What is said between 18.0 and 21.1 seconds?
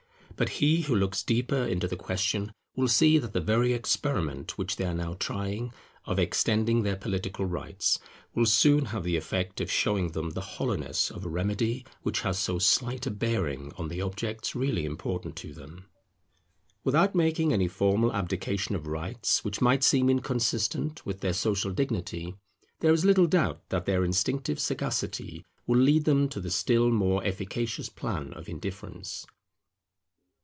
abdication of rights, which might seem inconsistent